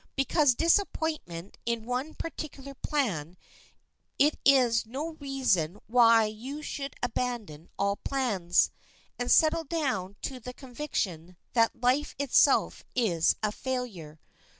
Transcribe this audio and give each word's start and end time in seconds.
Because 0.15 0.55
disappointed 0.55 1.59
in 1.63 1.85
one 1.85 2.15
particular 2.15 2.73
plan, 2.73 3.37
it 4.17 4.35
is 4.43 4.83
no 4.87 5.09
reason 5.19 5.77
why 5.85 6.25
you 6.25 6.63
should 6.63 6.95
abandon 7.03 7.69
all 7.77 7.97
plans, 7.97 8.71
and 9.19 9.29
settle 9.29 9.63
down 9.63 10.15
to 10.23 10.39
the 10.39 10.53
conviction 10.55 11.37
that 11.53 11.79
life 11.81 12.15
itself 12.17 12.83
is 12.95 13.35
a 13.43 13.51
failure. 13.51 14.19